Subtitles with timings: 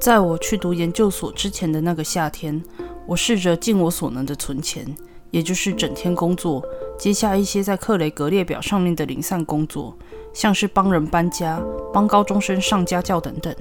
[0.00, 2.62] 在我去读研究所之前的那个夏天，
[3.04, 4.86] 我试着尽我所能的存钱，
[5.32, 6.64] 也就是整天工作，
[6.96, 9.96] 接下一些在克雷格列表上面的零散工作，
[10.32, 11.60] 像是帮人搬家、
[11.92, 13.54] 帮高中生上家教等等。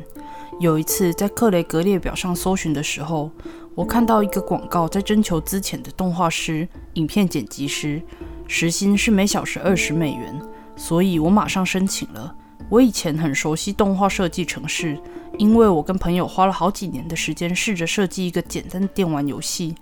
[0.59, 3.31] 有一次在克雷格列表上搜寻的时候，
[3.73, 7.99] 我看到一个广告，在征求资浅的动画师、影片剪辑师，
[8.47, 10.39] 时薪是每小时二十美元，
[10.75, 12.35] 所以我马上申请了。
[12.69, 14.97] 我以前很熟悉动画设计程式。
[15.37, 19.75] 因为我跟朋友花了好几年的时间，试着设计一个简单的电玩游戏，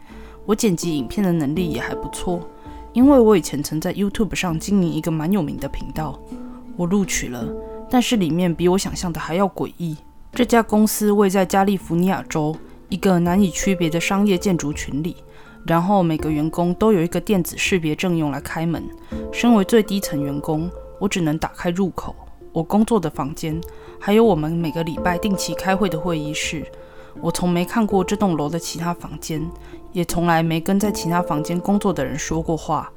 [0.45, 2.45] 我剪辑影片的能力也还不错。
[2.91, 6.19] 因为我以前曾在 YouTube 上经营一个蛮有名的频道，
[6.75, 7.47] 我录取了，
[7.89, 9.95] 但是里面比我想象的还要诡异。
[10.33, 12.53] 这家公司位在加利福尼亚州
[12.89, 15.15] 一个难以区别的商业建筑群里，
[15.65, 18.83] 然后每个员工都有一个电子识别证用来开门。
[19.31, 22.13] 身为最低层员工，我只能打开入口。
[22.55, 23.59] 我工作的房间，
[23.99, 26.65] 还有我们每个礼拜定期开会的会议室。
[27.19, 29.45] 我从没看过这栋楼的其他房间，
[29.91, 32.89] 也从来没跟在其他房间工作的人说过话。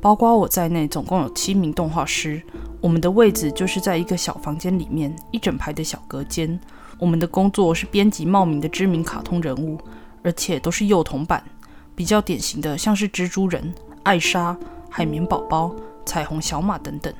[0.00, 2.42] 包括我在内，总共有七名动画师。
[2.80, 6.58] 我们的位置就是在一个小房间里面，一整排的小隔间。
[6.98, 9.78] 我们的工作是编辑冒名的知名卡通人物，
[10.24, 11.40] 而且都是幼童版，
[11.94, 14.58] 比较典型的像是蜘蛛人、艾莎、
[14.90, 15.72] 海绵宝宝、
[16.04, 17.14] 彩虹小马等等。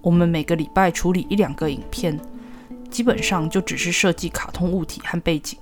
[0.00, 2.18] 我们每个礼拜处理一两个影片，
[2.90, 5.58] 基本上就只是设计卡通物体和背景。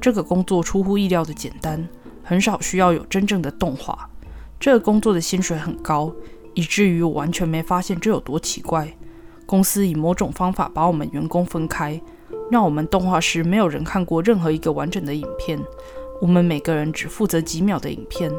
[0.00, 1.86] 这个工作出乎意料的简单，
[2.22, 4.08] 很少需要有真正的动画。
[4.58, 6.10] 这个工作的薪水很高，
[6.54, 8.96] 以至于我完全没发现这有多奇怪。
[9.44, 12.00] 公司以某种方法把我们员工分开，
[12.50, 15.60] 让我们动画师没有人看过任何一个完整的影片。
[16.22, 18.32] 我们每个人只负责几秒的影片。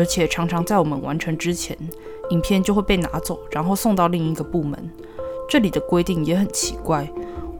[0.00, 1.76] 而且常常在我们完成之前，
[2.30, 4.90] 影片就会被拿走，然后送到另一个部门。
[5.46, 7.06] 这里的规定也很奇怪，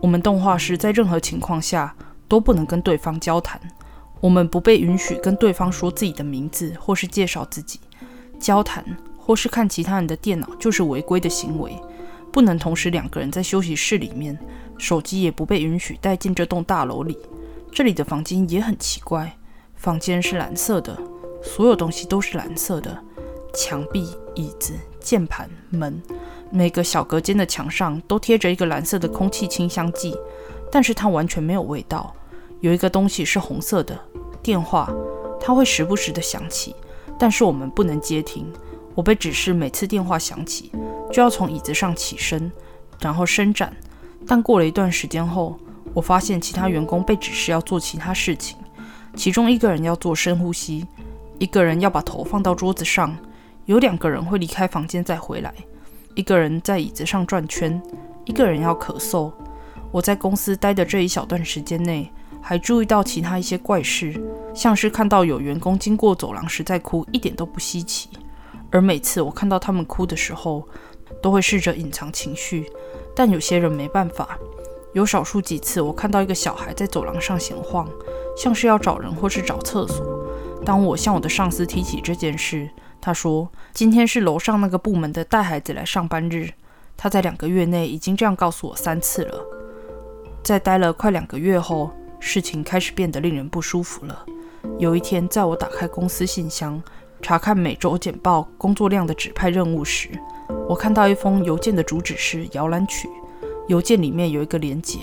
[0.00, 1.94] 我们动画师在任何情况下
[2.26, 3.60] 都不能跟对方交谈，
[4.22, 7.78] 我们不被允许跟对方说自己的名字或是介绍自己。
[8.38, 8.82] 交谈
[9.18, 11.78] 或是看其他人的电脑就是违规的行为，
[12.32, 14.38] 不能同时两个人在休息室里面，
[14.78, 17.18] 手机也不被允许带进这栋大楼里。
[17.70, 19.36] 这里的房间也很奇怪，
[19.76, 20.98] 房间是蓝色的。
[21.42, 22.96] 所有东西都是蓝色的，
[23.54, 26.00] 墙壁、椅子、键盘、门，
[26.50, 30.16] 每个小隔间的墙上都贴着一个蓝色的空气清香剂，
[30.70, 32.14] 但是它完全没有味道。
[32.60, 33.98] 有一个东西是红色的，
[34.42, 34.92] 电话，
[35.40, 36.76] 它会时不时的响起，
[37.18, 38.46] 但是我们不能接听。
[38.94, 40.70] 我被指示每次电话响起
[41.10, 42.52] 就要从椅子上起身，
[43.00, 43.74] 然后伸展。
[44.26, 45.58] 但过了一段时间后，
[45.94, 48.58] 我发现其他员工被指示要做其他事情，
[49.16, 50.86] 其中一个人要做深呼吸。
[51.40, 53.16] 一个人要把头放到桌子上，
[53.64, 55.50] 有两个人会离开房间再回来。
[56.14, 57.80] 一个人在椅子上转圈，
[58.26, 59.32] 一个人要咳嗽。
[59.90, 62.12] 我在公司待的这一小段时间内，
[62.42, 64.22] 还注意到其他一些怪事，
[64.54, 68.10] 像是看到有员工经过走廊时在哭，一点都不稀奇。
[68.70, 70.68] 而每次我看到他们哭的时候，
[71.22, 72.70] 都会试着隐藏情绪，
[73.16, 74.38] 但有些人没办法。
[74.92, 77.88] 有少数几次，我看到一个小孩在走廊上闲晃，
[78.36, 80.19] 像是要找人或是找厕所。
[80.64, 82.68] 当我向我的上司提起这件事，
[83.00, 86.50] 他说：“今天是楼上那个部门的带孩子来上班日。
[86.96, 89.44] 他在两个月内已经这样告诉我三次了。”
[90.44, 94.26] 在待了快两个月后，事情开始变得令人不舒服了。
[94.78, 96.82] 有一天，在我打开公司信箱
[97.22, 100.08] 查看每周简报工作量的指派任务时，
[100.68, 103.08] 我看到一封邮件的主旨是摇篮曲。
[103.68, 104.98] 邮件里面有一个连结，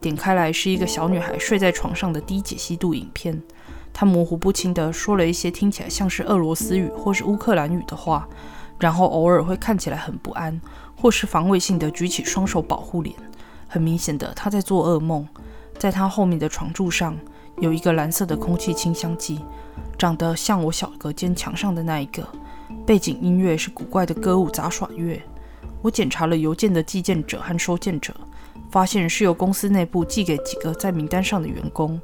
[0.00, 3.40] 点开来是一个小女孩睡在床上的低解析度影片。
[3.92, 8.26] 他模糊不清地说了一些听起来像是俄罗斯语或是乌克兰语的话，
[8.78, 10.60] 然后偶尔会看起来很不安，
[10.96, 13.14] 或是防卫性的举起双手保护脸。
[13.68, 15.26] 很明显的，他在做噩梦。
[15.78, 17.16] 在他后面的床柱上
[17.58, 19.40] 有一个蓝色的空气清香剂，
[19.96, 22.26] 长得像我小隔间墙上的那一个。
[22.84, 25.20] 背景音乐是古怪的歌舞杂耍乐。
[25.80, 28.14] 我检查了邮件的寄件者和收件者，
[28.70, 31.98] 发现是由公司内部寄给几个在名单上的员工。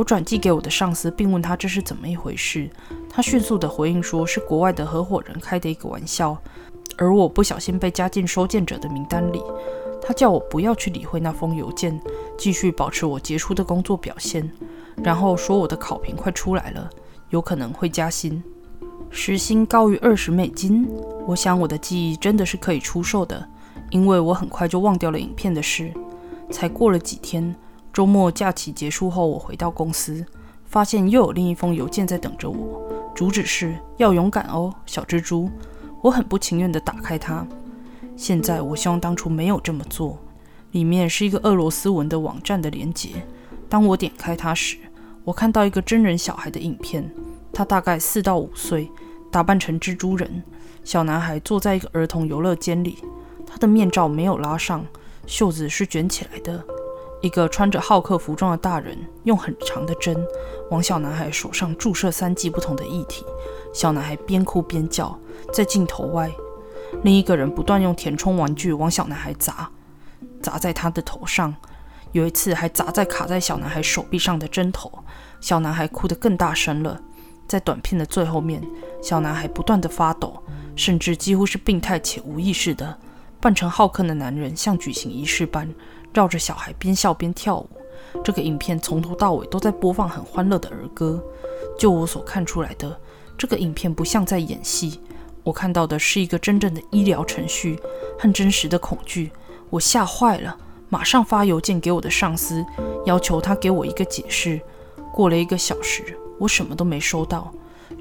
[0.00, 2.70] 我转寄给我的上司，并问他这是怎么一回事。
[3.06, 6.34] 他迅速地回应说，是国外的合伙人开的一个玩笑，
[6.96, 9.42] 而我不小心被加进收件者的名单里。
[10.00, 12.00] 他叫我不要去理会那封邮件，
[12.38, 14.50] 继续保持我杰出的工作表现，
[15.04, 16.88] 然后说我的考评快出来了，
[17.28, 18.42] 有可能会加薪，
[19.10, 20.88] 时薪高于二十美金。
[21.26, 23.46] 我想我的记忆真的是可以出售的，
[23.90, 25.92] 因为我很快就忘掉了影片的事。
[26.50, 27.54] 才过了几天。
[27.92, 30.24] 周末假期结束后，我回到公司，
[30.64, 32.82] 发现又有另一封邮件在等着我，
[33.14, 35.50] 主旨是要勇敢哦，小蜘蛛。
[36.00, 37.46] 我很不情愿地打开它。
[38.16, 40.18] 现在我希望当初没有这么做。
[40.70, 43.10] 里面是一个俄罗斯文的网站的连接，
[43.68, 44.76] 当我点开它时，
[45.24, 47.12] 我看到一个真人小孩的影片，
[47.52, 48.88] 他大概四到五岁，
[49.32, 50.42] 打扮成蜘蛛人。
[50.84, 52.98] 小男孩坐在一个儿童游乐间里，
[53.44, 54.86] 他的面罩没有拉上，
[55.26, 56.64] 袖子是卷起来的。
[57.20, 60.16] 一个穿着浩克服装的大人用很长的针
[60.70, 63.24] 往小男孩手上注射三剂不同的液体，
[63.74, 65.18] 小男孩边哭边叫。
[65.52, 66.30] 在镜头外，
[67.02, 69.68] 另一个人不断用填充玩具往小男孩砸，
[70.40, 71.54] 砸在他的头上。
[72.12, 74.92] 有一次还砸在卡在小男孩手臂上的针头，
[75.40, 77.00] 小男孩哭得更大声了。
[77.48, 78.62] 在短片的最后面，
[79.02, 80.40] 小男孩不断地发抖，
[80.76, 82.96] 甚至几乎是病态且无意识的
[83.40, 85.68] 扮成浩克的男人，像举行仪式般
[86.12, 87.68] 绕着小孩边笑边跳舞。
[88.24, 91.22] 这个影片从头到尾都在播放很欢乐的儿歌。
[91.78, 92.98] 就我所看出来的，
[93.38, 95.00] 这个影片不像在演戏，
[95.44, 97.78] 我看到的是一个真正的医疗程序
[98.18, 99.30] 和真实的恐惧。
[99.70, 100.56] 我吓坏了。
[100.92, 102.66] 马上发邮件给我的上司，
[103.06, 104.60] 要求他给我一个解释。
[105.12, 107.52] 过了一个小时，我什么都没收到。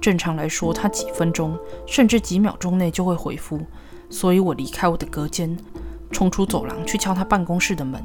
[0.01, 1.55] 正常来说，他几分钟
[1.85, 3.59] 甚至几秒钟内就会回复。
[4.09, 5.55] 所以我离开我的隔间，
[6.11, 8.03] 冲出走廊去敲他办公室的门。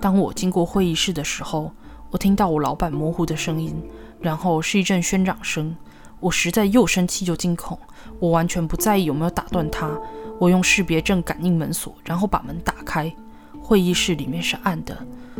[0.00, 1.72] 当我经过会议室的时候，
[2.10, 3.74] 我听到我老板模糊的声音，
[4.20, 5.76] 然后是一阵喧嚷声。
[6.20, 7.78] 我实在又生气又惊恐。
[8.18, 9.90] 我完全不在意有没有打断他。
[10.38, 13.12] 我用识别证感应门锁，然后把门打开。
[13.60, 14.96] 会议室里面是暗的，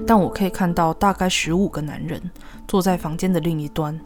[0.07, 2.31] 但我可以看到大概十五个男人
[2.69, 3.99] 坐在房间的另一端，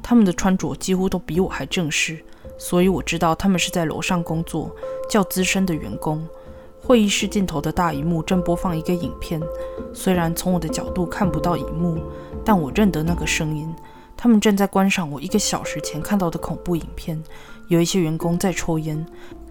[0.00, 2.24] 他们的穿着几乎都比我还正式，
[2.56, 4.70] 所以我知道他们是在楼上工作，
[5.10, 6.24] 较资深的员工。
[6.86, 9.40] 会议室尽头的大荧幕正播放一个影片，
[9.94, 11.98] 虽然从我的角度看不到荧幕，
[12.44, 13.74] 但我认得那个声音。
[14.14, 17.18] 他们正在观赏我一个小时前看到的恐怖影片，
[17.68, 19.02] 有一些员工在抽烟，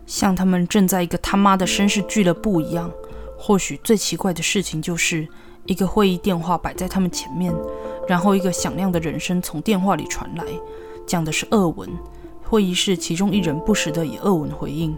[0.06, 2.92] 像他们正在一个他妈的绅士俱乐部一样。
[3.36, 5.28] 或许最奇怪的事情就是
[5.66, 7.52] 一个会议电话摆在他们前面，
[8.08, 10.46] 然后一个响亮的人声从电话里传来，
[11.08, 11.90] 讲的是俄文。
[12.44, 14.96] 会议室其中一人不时地以俄文回应。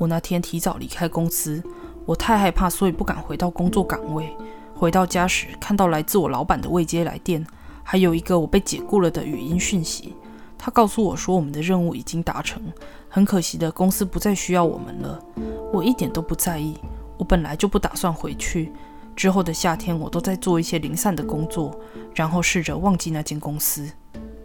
[0.00, 1.62] 我那天提早离开公司，
[2.06, 4.34] 我太害怕，所以不敢回到工作岗位。
[4.74, 7.46] 回到家时，看到来自我老板的未接来电，
[7.82, 10.14] 还有一个我被解雇了的语音讯息。
[10.56, 12.62] 他告诉我说我们的任务已经达成，
[13.10, 15.22] 很可惜的，公司不再需要我们了。
[15.70, 16.78] 我一点都不在意。
[17.18, 18.72] 我本来就不打算回去。
[19.14, 21.78] 之后的夏天，我都在做一些零散的工作，
[22.14, 23.86] 然后试着忘记那间公司。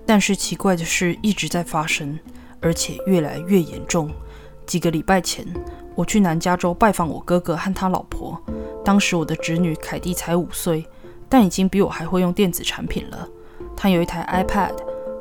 [0.06, 2.20] 但是奇怪的事一直在发生，
[2.60, 4.12] 而且越来越严重。
[4.66, 5.46] 几个礼拜前，
[5.96, 8.40] 我去南加州拜访我哥哥和他老婆。
[8.84, 10.86] 当时我的侄女凯蒂才五岁，
[11.30, 13.28] 但已经比我还会用电子产品了。
[13.76, 14.74] 她有一台 iPad，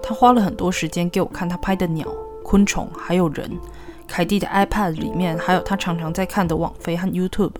[0.03, 2.07] 她花了很多时间给我看她拍的鸟、
[2.43, 3.51] 昆虫还有人。
[4.07, 7.55] 凯蒂的 iPad 里面还有她常常在看的网飞和 YouTube。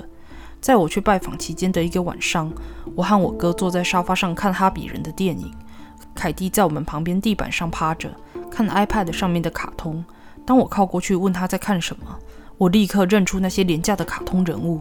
[0.61, 2.53] 在我去拜访期间的一个晚上，
[2.95, 5.51] 我和我哥坐在沙发上看哈比人的电影。
[6.15, 8.11] 凯蒂在我们旁边地板上趴着，
[8.51, 10.05] 看 iPad 上面的卡通。
[10.45, 12.19] 当我靠过去问他在看什么，
[12.59, 14.81] 我立刻认出那些廉价的卡通人物。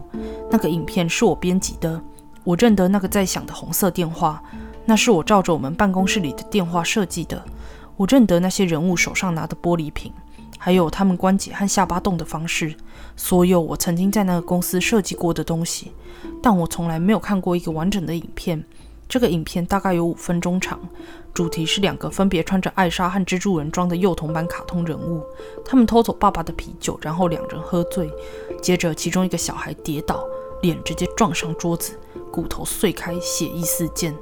[0.50, 2.00] 那个影片是我编辑的，
[2.44, 4.42] 我认得那个在响的红色电话，
[4.84, 7.42] 那是我照着我们办公室里的电话设计的。
[7.96, 10.12] 我认得那些人物手上拿的玻璃瓶。
[10.56, 12.74] 还有他们关节和下巴动的方式，
[13.16, 15.92] 所有我曾经在那个公司设计过的东西，
[16.42, 18.64] 但我从来没有看过一个完整的影片。
[19.08, 20.80] 这个影片大概有五分钟长，
[21.32, 25.22] 主题是两个分别穿着艾莎和蜘蛛人装的幼童版卡通人物，
[25.64, 28.10] 他们偷走爸爸的啤酒，然后两人喝醉，
[28.60, 30.24] 接着其中一个小孩跌倒，
[30.62, 31.98] 脸直接撞上桌子，
[32.32, 34.14] 骨头碎开，血意四溅。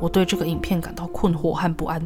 [0.00, 2.04] 我对这个影片感到困惑和不安。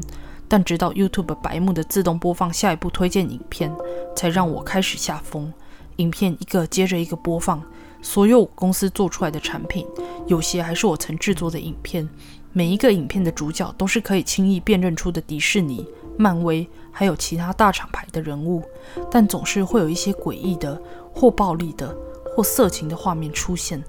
[0.48, 3.74] 但直到 YouTube 白幕的自动播放下一部推荐影片，
[4.14, 5.52] 才让我开始下风。
[5.96, 7.60] 影片一个接着一个播放，
[8.02, 9.86] 所有公司做出来的产品，
[10.26, 12.08] 有些还是我曾制作的影片。
[12.52, 15.86] 每一个影片的主角都是可以轻易辨认出的迪士尼、
[16.16, 18.62] 漫威，还有其他大厂牌的人物，
[19.10, 20.80] 但总是会有一些诡异的、
[21.12, 21.94] 或暴力的、
[22.34, 23.82] 或色情的画面出现。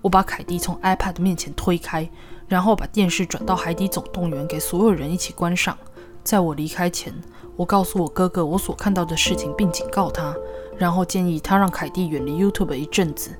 [0.00, 2.08] 我把凯蒂从 iPad 面前推开，
[2.46, 5.76] 然后把电视转到《海底总动员》，给所有人一起观赏。
[6.22, 7.12] 在我离开前，
[7.56, 10.32] 我告诉我哥哥我所看到的事情，并警告他，
[10.76, 13.30] 然后建议他让凯蒂远离 YouTube 一阵子。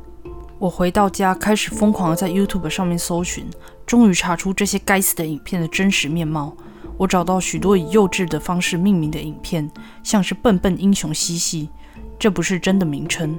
[0.62, 3.44] 我回到家，开始疯狂地在 YouTube 上面搜寻，
[3.84, 6.56] 终于查出这些该死的影片的真实面貌。
[6.96, 9.68] 我找到许多以幼稚的方式命名的影片，
[10.04, 11.68] 像是“笨笨英雄嬉戏”，
[12.16, 13.36] 这不是真的名称，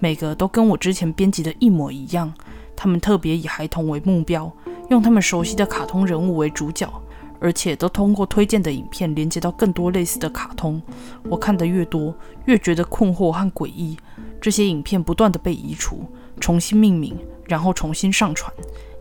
[0.00, 2.34] 每个都跟我之前编辑的一模一样。
[2.74, 4.50] 他们特别以孩童为目标，
[4.90, 6.92] 用他们熟悉的卡通人物为主角。
[7.40, 10.80] 而且都通过推荐的影片连接到更多类似的卡通。
[11.24, 12.14] 我看得越多，
[12.46, 13.98] 越觉得困惑和诡异。
[14.40, 16.06] 这些影片不断的被移除，
[16.40, 18.52] 重新命名，然后重新上传，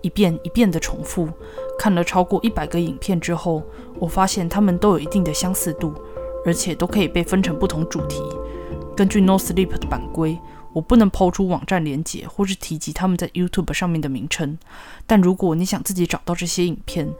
[0.01, 1.29] 一遍一遍的重复。
[1.77, 3.63] 看了超过一百个影片之后，
[3.99, 5.93] 我发现它们都有一定的相似度，
[6.45, 8.21] 而且都可以被分成不同主题。
[8.95, 10.37] 根据 No Sleep 的版规，
[10.71, 14.57] 我不能抛出网站连接或是提及他们在 YouTube 上面的名称。
[15.07, 17.11] 但如果你想自己找到这些影片，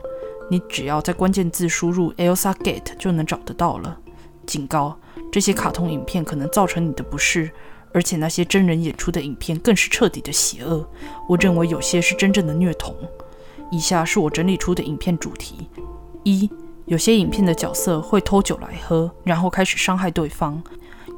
[0.51, 3.97] 你只要在关键字输入 Elsa Gate 就能找得到了。
[4.45, 4.99] 警告：
[5.31, 7.49] 这些卡通影片可能造成你的不适，
[7.93, 10.85] 而且那些真人演出的影片更是彻底的邪恶。
[11.27, 12.95] 我认为有些是真正的虐童。
[13.71, 15.69] 以下是我整理出的影片主题：
[16.23, 16.49] 一，
[16.85, 20.61] 有些影片的角色会偷酒来喝，然后开始伤害对方。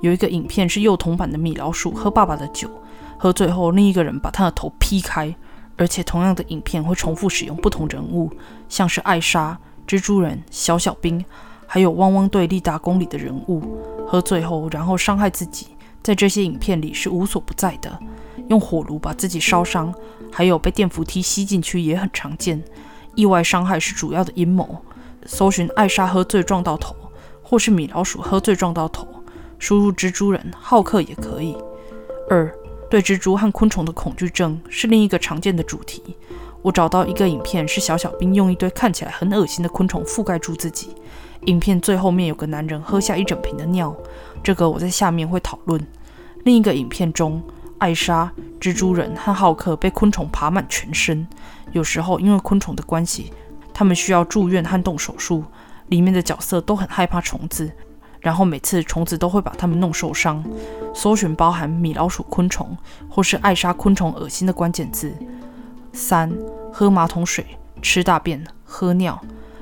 [0.01, 2.70] 有一个影片是幼童版的米老鼠喝爸爸的酒，
[3.17, 5.36] 喝醉后另一个人把他的头劈开。
[5.77, 8.32] 而且同样的影片会重复使用不同人物，
[8.70, 11.25] 像是艾莎、蜘蛛人、小小兵，
[11.67, 13.62] 还有汪汪队立大功里的人物。
[14.08, 15.67] 喝醉后然后伤害自己，
[16.06, 17.98] 在这些影片里是无所不在的。
[18.48, 19.92] 用火炉把自己烧伤，
[20.32, 22.64] 还有被电扶梯吸进去也很常见。
[23.16, 24.86] 意外伤害是主要的阴谋。
[25.26, 26.96] 搜寻艾莎喝醉撞到头，
[27.42, 29.08] 或是米老鼠喝醉撞到头。
[29.58, 31.58] 输入蜘蛛人、浩克也可以。
[32.30, 32.56] 二、
[32.88, 36.04] 对蜘蛛和昆虫的恐惧症是另一个常见的主题。
[36.62, 40.90] 我找到一个影片，是小小兵用一堆看起来很恶心的昆虫覆盖住自己。
[41.46, 43.96] 影片最后面有个男人喝下一整瓶的尿，
[44.44, 45.80] 这个我在下面会讨论。
[46.46, 47.42] 另一个影片中，
[47.80, 51.28] 艾莎、蜘蛛人和浩克被昆虫爬满全身，
[51.72, 53.34] 有时候因为昆虫的关系，
[53.74, 55.44] 他们需要住院和动手术。
[55.88, 57.72] 里面的角色都很害怕虫子。
[58.20, 60.44] 然后每次虫子都会把他们弄受伤。
[60.94, 62.78] 搜寻包含米老鼠昆虫
[63.10, 65.12] 或是艾莎昆虫恶心的关键字。
[65.94, 66.32] 三、
[66.72, 67.44] 喝马桶水、
[67.82, 69.20] 吃大便、喝尿、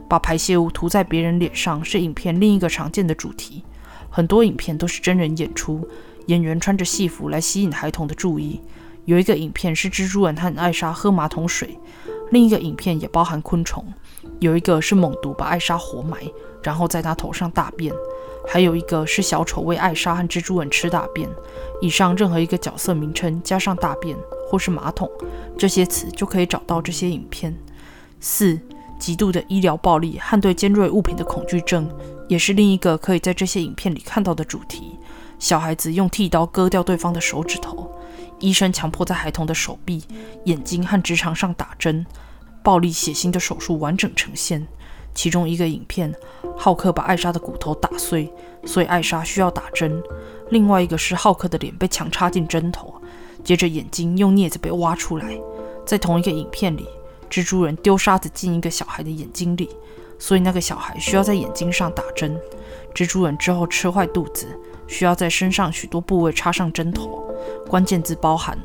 [0.10, 3.63] 把排泄物涂在别人脸上是影片另一个常见的主题。
[4.10, 5.88] 很多影片都是真人演出，
[6.27, 8.62] 演员穿着戏服来吸引孩童的注意。
[9.06, 11.77] 有一个影片是蜘蛛人和艾莎喝马桶水，
[12.32, 13.86] 另一个影片也包含昆虫。
[14.39, 17.94] 有一个是猛毒把艾莎活埋，然后在她头上大便。
[18.46, 21.30] 还有一个是小丑为艾莎和蜘蛛人吃大便。
[21.82, 24.18] 以上任何一个角色名称加上大便
[24.50, 25.10] 或是马桶
[25.58, 27.53] 这些词，就可以找到这些影片。
[28.20, 28.58] 四、
[28.98, 31.89] 极度的医疗暴力和对尖锐物品的恐惧症，
[32.30, 34.98] 也是另一个可以在这些影片里看到的主题。
[35.44, 37.92] 小孩子用剃刀割掉对方的手指头，
[38.40, 40.02] 医生强迫在孩童的手臂、
[40.46, 42.06] 眼睛和直肠上打针，
[42.64, 44.66] 暴力血腥的手术完整呈现。
[45.14, 46.16] 其中一个影片，
[46.56, 48.32] 浩克把艾莎的骨头打碎，
[48.64, 50.02] 所以艾莎需要打针。
[50.50, 52.94] 另外一个是浩克的脸被强插进针头，
[53.44, 55.38] 接着眼睛用镊子被挖出来。
[55.86, 56.88] 在同一个影片里，
[57.30, 59.70] 蜘蛛人丢沙子进一个小孩的眼睛里，
[60.18, 62.40] 所以那个小孩需要在眼睛上打针。
[62.96, 64.48] 蜘蛛人之后吃坏肚子，
[64.88, 67.24] 需要在身上许多部位插上针头。
[67.68, 68.58] 关键字包含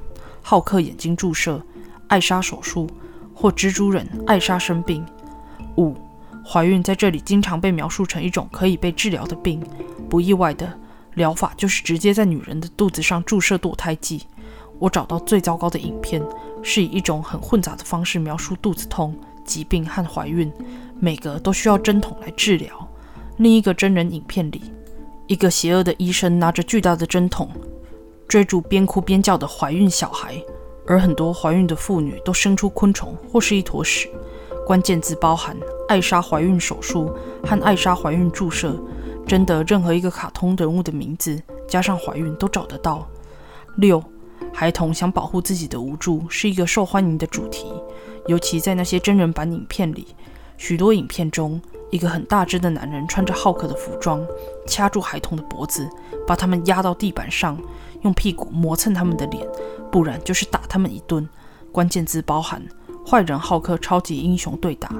[0.43, 1.61] 浩克眼睛注射、
[2.09, 2.89] 艾莎手术
[3.35, 5.05] 或蜘蛛人艾莎生病。
[5.77, 5.95] 五。
[6.51, 9.63] 怀孕在这里经常被描述成一种可以被治疗的病，
[10.09, 10.73] 不意外的
[11.13, 14.23] 疗法就是直接在女人的肚子上注射堕胎剂。
[14.79, 16.23] 我找到最糟糕的影片，
[16.63, 20.51] 是以一种很混杂的方式描述肚子痛、疾病和怀孕，
[20.99, 22.89] 每个都需要针筒来治疗。
[23.37, 24.73] 另一个真人影片里，
[25.29, 27.51] 一个邪恶的医生拿着巨大的针筒，
[28.27, 30.43] 追逐边哭边叫的怀孕小孩，
[30.87, 34.09] 而很多怀孕的妇女都生出昆虫或是一坨屎。
[34.67, 35.55] 关键字包含
[35.87, 38.75] 艾莎怀孕手术和艾莎怀孕注射，
[39.27, 43.07] 真的任何一个卡通人物的名字加上怀孕都找得到。
[43.77, 44.03] 六，
[44.51, 47.67] 孩童想保护自己的无助是一个受欢迎的主题，
[48.27, 50.07] 尤其在那些真人版影片里。
[50.57, 54.27] 许多影片中，一个很大只的男人穿着浩克的服装，
[54.67, 55.89] 掐住孩童的脖子，
[56.27, 57.59] 把他们压到地板上，
[58.03, 59.47] 用屁股磨蹭他们的脸，
[59.91, 61.29] 不然就是打他们一顿。
[61.73, 62.63] 关键字包含。
[63.07, 64.95] 坏人浩克超级英雄对打，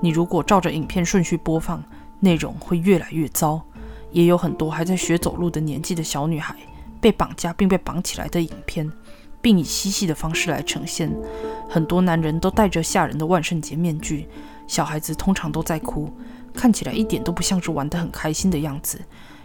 [0.00, 1.80] 你如果照着影片顺序播放，
[2.18, 3.62] 内容会越来越糟。
[4.10, 6.56] 也有很多还在学走路的年纪的小女孩
[7.00, 8.90] 被绑架并被绑起来的影片，
[9.40, 11.12] 并以嬉戏的方式来呈现。
[11.68, 14.28] 很多男人都戴着吓人的万圣节面具，
[14.66, 16.10] 小孩子通常都在哭，
[16.52, 19.00] 看起来一点都不像是玩得很开心的样子。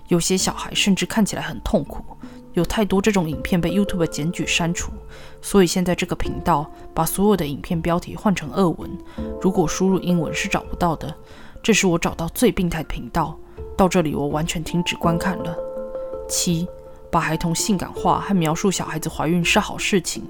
[0.07, 2.03] 有些小孩甚至看起来很痛苦。
[2.53, 4.91] 有太多这种影片被 YouTube 检举删除，
[5.41, 8.89] 所以现在这个频道把所有的影片标题换成俄文。
[9.39, 11.15] 如果输入英文是找不到的。
[11.61, 13.37] 这是我找到最病态的频道。
[13.77, 15.55] 到这里我完全停止观看了。
[16.27, 16.67] 七，
[17.11, 20.23] 把孩童性感化和描述小孩子怀孕是好事情。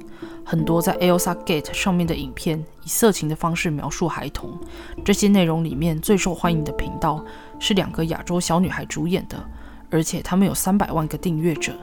[0.45, 4.57] 很多在 Elsa Gate 上面的影片以色情的方式描述孩童。
[5.05, 7.23] 这些内容里面最受欢迎的频道
[7.59, 9.37] 是两个亚洲小女孩主演的，
[9.91, 11.73] 而且他们有三百万个订阅者。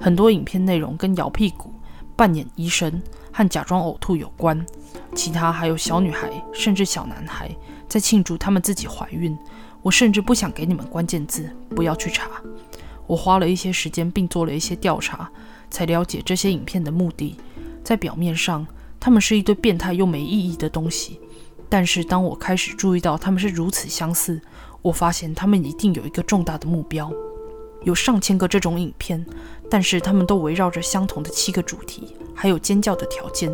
[0.00, 1.72] 很多影片内容跟摇屁股、
[2.14, 3.00] 扮演医生
[3.32, 4.64] 和假装呕吐有关。
[5.14, 7.50] 其他还有小女孩，甚至小男孩
[7.88, 9.36] 在庆祝他们自己怀孕。
[9.82, 12.28] 我甚至不想给你们关键字，不要去查。
[13.10, 15.28] 我花了一些时间，并做了一些调查，
[15.68, 17.34] 才了解这些影片的目的。
[17.82, 18.64] 在表面上，
[19.00, 21.18] 他们是一堆变态又没意义的东西。
[21.68, 24.40] 但是当我开始注意到他们是如此相似，
[24.80, 27.10] 我发现他们一定有一个重大的目标。
[27.82, 29.26] 有上千个这种影片，
[29.68, 33.52] 但是他们都围绕着相同的七个主题，还有尖叫的条件。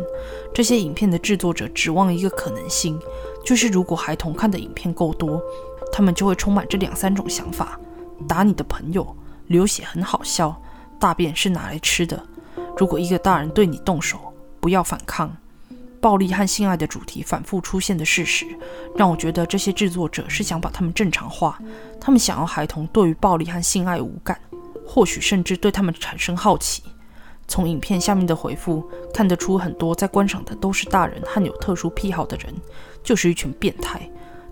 [0.53, 2.99] 这些影片的制作者指望一个可能性，
[3.43, 5.41] 就是如果孩童看的影片够多，
[5.91, 7.79] 他们就会充满这两三种想法：
[8.27, 9.15] 打你的朋友，
[9.47, 10.61] 流血很好笑，
[10.99, 12.21] 大便是拿来吃的。
[12.77, 15.35] 如果一个大人对你动手，不要反抗。
[15.99, 18.45] 暴力和性爱的主题反复出现的事实，
[18.95, 21.59] 让我觉得这些制作者是想把他们正常化。
[21.99, 24.39] 他们想要孩童对于暴力和性爱无感，
[24.85, 26.83] 或许甚至对他们产生好奇。
[27.47, 32.53] 从影片下面的回复看得出，很多在观赏的都是大人和有特殊癖好的人，
[33.03, 33.99] 就是一群变态。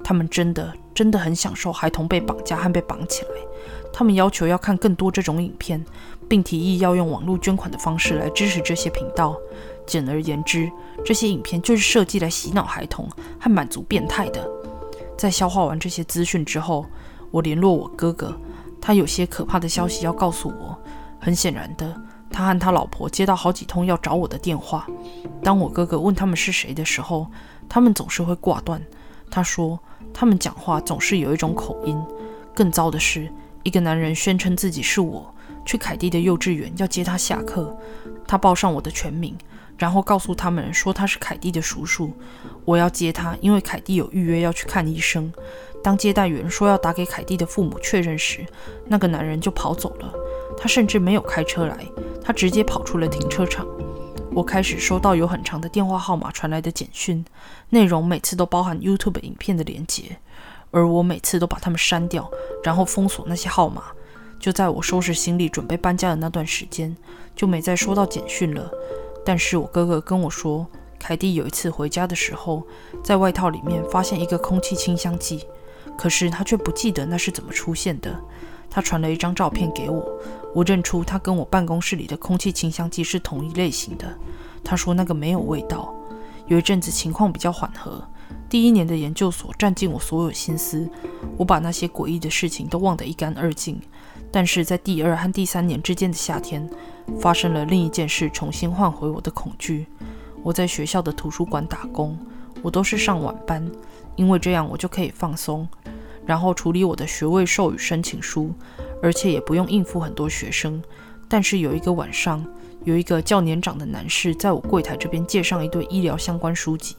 [0.03, 3.29] 他们真的真的很享受孩童被绑架和被绑起来。
[3.93, 5.85] 他们要求要看更多这种影片，
[6.27, 9.37] 并提议要用网络捐款的方式来支持这些频道。
[9.85, 10.71] 简而言之，
[11.05, 13.07] 这些影片就是设计来洗脑孩童
[13.39, 14.49] 和满足变态的。
[15.17, 16.85] 在消化完这些资讯之后，
[17.31, 18.35] 我联络我哥哥，
[18.81, 20.77] 他有些可怕的消息要告诉我。
[21.19, 24.87] 很显然的，他和他老婆接到好几通要找我的电话。
[25.41, 27.27] 当我哥哥问他们是谁的时候，
[27.69, 28.81] 他们总是会挂断。
[29.31, 29.79] 他说，
[30.17, 32.01] 他们讲话总是有一种口音。
[32.53, 33.29] 更糟的是，
[33.63, 37.75] 一个男人宣称自己是我，去凯蒂的幼稚园要接他下课。
[38.25, 39.35] 他报上我的全名。
[39.77, 42.13] 然后告诉他们说他是凯蒂的叔叔，
[42.63, 45.29] 我要接他，因为凯蒂有预约要去看医生。
[45.83, 48.45] 当接待员说要打给凯蒂的父母确认时，
[48.87, 50.13] 那个男人就跑走了。
[50.57, 51.85] 他甚至没有开车来，
[52.23, 53.67] 他直接跑出了停车场。
[54.35, 57.23] 我开始收到有很长的电话号码传来的简讯，
[57.69, 60.17] 内容每次都包含 YouTube 影片的连接，
[60.71, 62.29] 而我每次都把它们删掉，
[62.61, 63.83] 然后封锁那些号码。
[64.37, 66.93] 就在我收拾行李准备搬家的那段时间，
[67.33, 68.69] 就没再收到简讯了。
[69.25, 70.67] 但是我哥哥跟我说，
[70.99, 72.61] 凯蒂有一次回家的时候，
[73.01, 75.47] 在外套里面发现一个空气清香剂，
[75.97, 78.19] 可是他却不记得那是怎么出现的。
[78.75, 80.05] 他传了一张照片给我，
[80.53, 84.05] 我认出他跟我办公室里的空气清香剂是同一类型的。
[84.65, 85.95] 他说那个没有味道。
[86.47, 88.05] 有一阵子情况比较缓和，
[88.49, 90.89] 第一年的研究所占尽我所有心思，
[91.37, 93.79] 我把那些诡异的事情都忘得一干二净。
[94.29, 96.69] 但是在第二和第三年之间的夏天，
[97.17, 99.87] 发生了另一件事，重新唤回我的恐惧。
[100.43, 102.19] 我在学校的图书馆打工，
[102.61, 103.65] 我都是上晚班，
[104.17, 105.65] 因为这样我就可以放松，
[106.25, 108.51] 然后处理我的学位授予申请书，
[109.01, 110.81] 而且也不用应付很多学生。
[111.27, 112.45] 但是有一个晚上，
[112.83, 116.95] 有一个较年长的男士在我柜台这边借上一堆医疗相关书籍。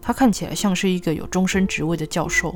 [0.00, 2.54] 他看起来像是一个有终身职位的教授，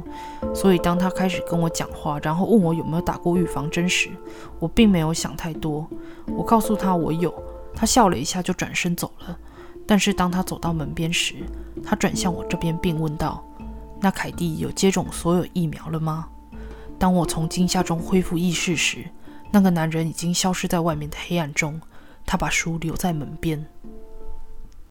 [0.54, 4.10] 所以当他开始跟我讲话，然后问我有没有打过预防针时，
[4.58, 5.88] 我并没有想太多。
[6.26, 7.32] 我告诉他我有，
[7.74, 9.38] 他笑了一下就转身走了。
[9.86, 11.36] 但是当他走到门边时，
[11.82, 13.42] 他转向我这边并问道
[14.00, 16.28] ：“那凯蒂有接种所有疫苗了吗？”
[16.98, 19.04] 当我从惊吓中恢复意识时，
[19.50, 21.80] 那个男人已经消失在外面的黑暗中。
[22.26, 23.66] 他把书留在门边。